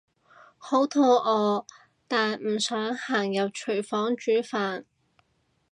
[0.57, 1.63] 好肚餓
[2.07, 4.41] 但唔想行入廚房飯
[4.77, 4.87] 食